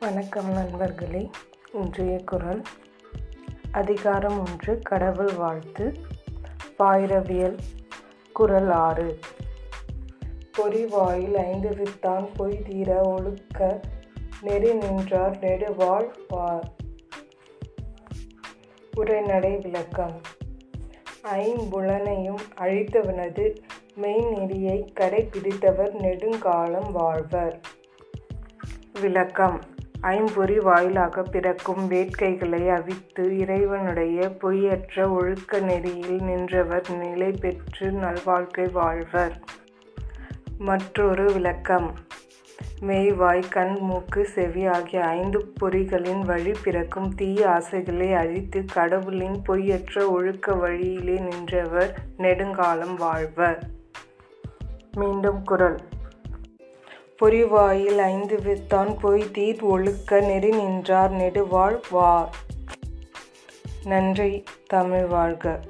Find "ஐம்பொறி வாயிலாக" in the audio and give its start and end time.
30.00-31.22